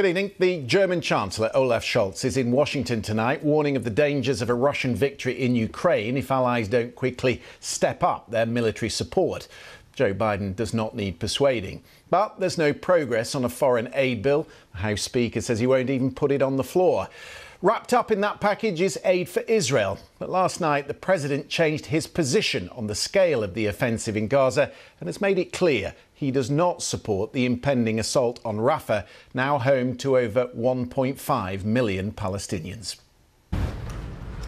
[0.00, 0.30] Good evening.
[0.38, 4.54] The German Chancellor Olaf Scholz is in Washington tonight, warning of the dangers of a
[4.54, 9.46] Russian victory in Ukraine if allies don't quickly step up their military support.
[9.94, 11.82] Joe Biden does not need persuading.
[12.08, 14.48] But there's no progress on a foreign aid bill.
[14.72, 17.10] The House Speaker says he won't even put it on the floor.
[17.62, 19.98] Wrapped up in that package is aid for Israel.
[20.18, 24.28] But last night, the president changed his position on the scale of the offensive in
[24.28, 29.06] Gaza and has made it clear he does not support the impending assault on Rafah,
[29.34, 32.96] now home to over 1.5 million Palestinians.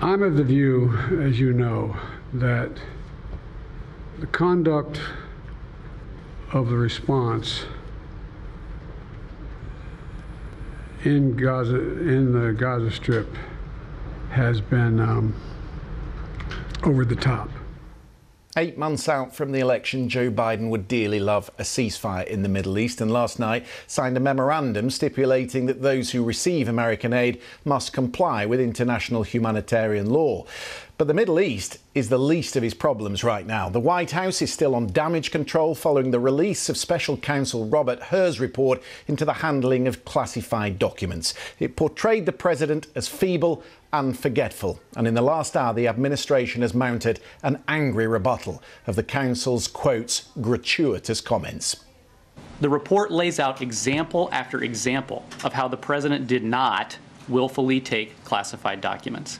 [0.00, 1.94] I'm of the view, as you know,
[2.32, 2.70] that
[4.18, 4.98] the conduct
[6.52, 7.66] of the response
[11.04, 13.28] in Gaza, in the Gaza Strip,
[14.30, 15.34] has been um,
[16.82, 17.50] over the top.
[18.56, 22.48] Eight months out from the election, Joe Biden would dearly love a ceasefire in the
[22.48, 27.42] Middle East and last night signed a memorandum stipulating that those who receive American aid
[27.64, 30.46] must comply with international humanitarian law.
[30.96, 33.68] But the Middle East is the least of his problems right now.
[33.68, 38.00] The White House is still on damage control following the release of Special Counsel Robert
[38.04, 41.34] Hur's report into the handling of classified documents.
[41.58, 43.64] It portrayed the president as feeble
[43.98, 44.80] and forgetful.
[44.96, 49.68] And in the last hour, the administration has mounted an angry rebuttal of the counsel's,
[49.68, 51.84] quotes, gratuitous comments.
[52.60, 58.22] The report lays out example after example of how the president did not willfully take
[58.24, 59.38] classified documents.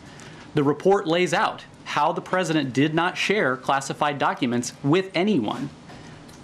[0.54, 5.68] The report lays out how the president did not share classified documents with anyone.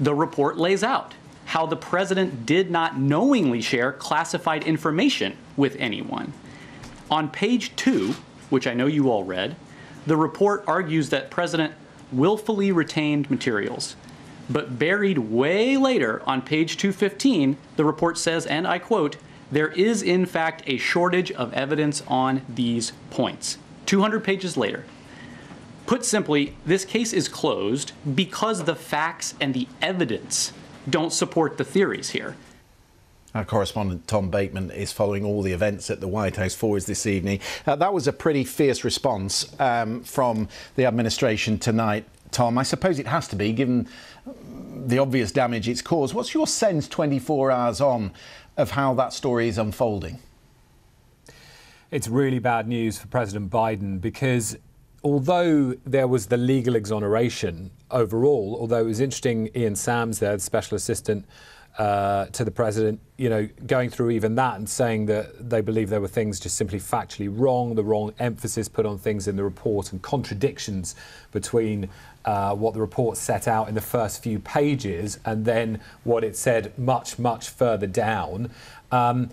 [0.01, 1.15] The report lays out
[1.47, 6.33] how the president did not knowingly share classified information with anyone.
[7.11, 8.15] On page two,
[8.51, 9.57] which I know you all read,
[10.07, 11.75] the report argues that President
[12.13, 13.97] willfully retained materials.
[14.49, 19.17] But buried way later on page 215, the report says, and I quote,
[19.53, 23.59] there is in fact a shortage of evidence on these points.
[23.87, 24.85] 200 pages later.
[25.87, 30.53] Put simply, this case is closed because the facts and the evidence
[30.89, 32.37] don't support the theories here.
[33.35, 37.07] Our correspondent Tom Bateman is following all the events at the White House forwards this
[37.07, 37.41] evening.
[37.67, 42.59] Uh, that was a pretty fierce response um, from the administration tonight, Tom.
[42.59, 43.89] I suppose it has to be, given
[44.87, 46.15] the obvious damage it's caused.
[46.15, 48.13] What's your sense 24 hours on
[48.57, 50.19] of how that story is unfolding?
[51.91, 54.57] it's really bad news for President Biden because
[55.03, 60.41] although there was the legal exoneration overall, although it was interesting, Ian Sams there, the
[60.41, 61.25] special assistant
[61.79, 65.89] uh, to the president, you know, going through even that and saying that they believe
[65.89, 69.45] there were things just simply factually wrong, the wrong emphasis put on things in the
[69.45, 70.95] report, and contradictions
[71.33, 71.89] between
[72.25, 76.37] uh, what the report set out in the first few pages and then what it
[76.37, 78.51] said much, much further down.
[78.93, 79.31] Um,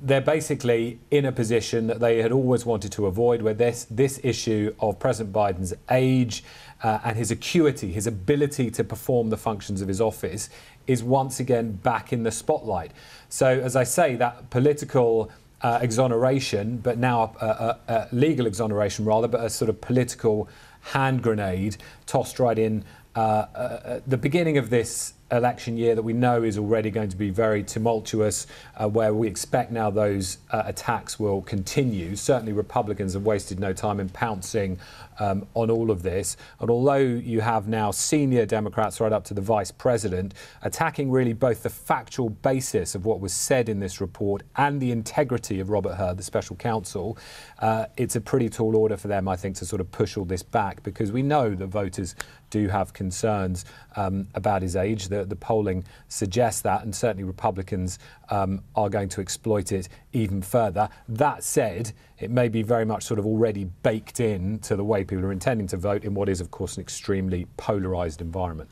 [0.00, 4.20] they're basically in a position that they had always wanted to avoid, where this this
[4.22, 6.44] issue of President Biden's age
[6.82, 10.50] uh, and his acuity, his ability to perform the functions of his office,
[10.86, 12.92] is once again back in the spotlight.
[13.28, 15.30] So, as I say, that political
[15.60, 20.48] uh, exoneration, but now a, a, a, legal exoneration rather, but a sort of political
[20.80, 22.84] hand grenade tossed right in
[23.16, 27.08] uh, uh, at the beginning of this election year that we know is already going
[27.08, 28.46] to be very tumultuous,
[28.76, 32.16] uh, where we expect now those uh, attacks will continue.
[32.16, 34.78] Certainly, Republicans have wasted no time in pouncing
[35.18, 36.36] um, on all of this.
[36.60, 41.32] And although you have now senior Democrats right up to the vice president attacking really
[41.32, 45.70] both the factual basis of what was said in this report and the integrity of
[45.70, 47.18] Robert Hur, the special counsel,
[47.58, 50.24] uh, it's a pretty tall order for them, I think, to sort of push all
[50.24, 52.14] this back because we know that voters
[52.50, 53.64] do have concerns
[53.96, 55.08] um, about his age.
[55.08, 57.98] The, the, polling suggests that, and certainly Republicans
[58.30, 60.88] um, are going to exploit it even further.
[61.08, 65.04] That said, it may be very much sort of already baked in to the way
[65.04, 68.70] people are intending to vote in what is, of course, an extremely polarised environment.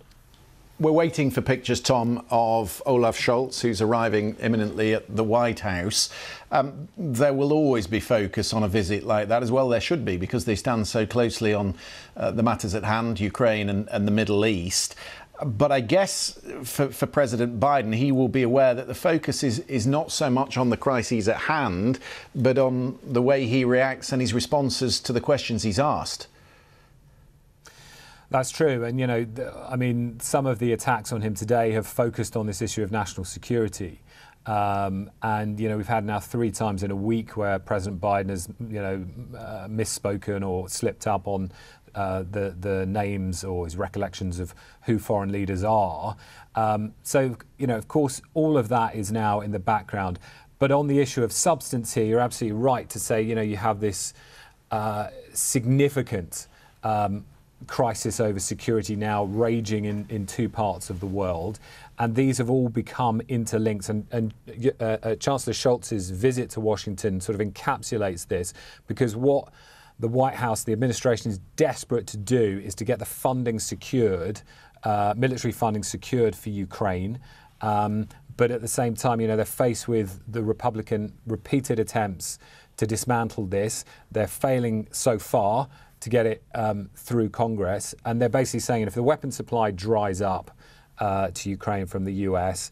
[0.79, 6.11] We're waiting for pictures, Tom, of Olaf Scholz, who's arriving imminently at the White House.
[6.51, 10.05] Um, there will always be focus on a visit like that, as well there should
[10.05, 11.77] be, because they stand so closely on
[12.15, 14.95] uh, the matters at hand, Ukraine and, and the Middle East.
[15.43, 19.61] But I guess for, for, President Biden, he will be aware that the focus is,
[19.61, 21.99] is not so much on the crises at hand,
[22.35, 26.27] but on the way he reacts and his responses to the questions he's asked.
[28.31, 28.85] That's true.
[28.85, 29.27] And, you know,
[29.69, 32.91] I mean, some of the attacks on him today have focused on this issue of
[32.91, 34.03] national security.
[34.47, 38.29] Um, and you know we've had now three times in a week where President Biden
[38.31, 39.05] has you know
[39.37, 41.51] uh, misspoken or slipped up on
[41.97, 46.17] uh, the the names or his recollections of who foreign leaders are.
[46.55, 50.21] Um, so you know of course all of that is now in the background.
[50.59, 53.57] but on the issue of substance here, you're absolutely right to say, you know, you
[53.57, 54.15] have this
[54.71, 56.47] uh, significant
[56.83, 57.25] um,
[57.67, 61.59] crisis over security now raging in, in two parts of the world.
[61.99, 63.89] And these have all become interlinked.
[63.89, 64.35] And, and
[64.81, 68.53] uh, uh, Chancellor Scholz's visit to Washington sort of encapsulates this
[68.87, 69.49] because what
[69.99, 74.43] the White House, the administration is desperate to do is to get the funding secured,
[74.85, 77.19] uh, military funding secured for Ukraine.
[77.63, 82.39] Um, but at the same time, you know, they're faced with the Republican repeated attempts
[82.77, 83.87] to dismantle this.
[84.13, 85.69] They're failing so far
[86.07, 87.93] to get it um, through Congress.
[88.05, 90.57] And they're basically saying if the weapon supply dries up
[90.99, 92.71] uh, to Ukraine from the US,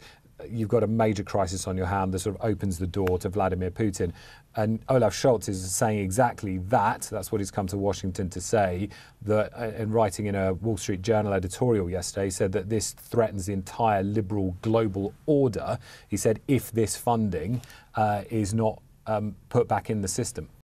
[0.49, 3.27] you've got a major crisis on your hand that sort of opens the door to
[3.27, 4.13] Vladimir Putin.
[4.55, 7.09] And Olaf Scholz is saying exactly that.
[7.11, 8.87] That's what he's come to Washington to say.
[9.23, 12.93] That, uh, and writing in a Wall Street Journal editorial yesterday, he said that this
[12.93, 15.77] threatens the entire liberal global order.
[16.07, 17.61] He said if this funding
[17.95, 20.47] uh, is not um, put back in the system.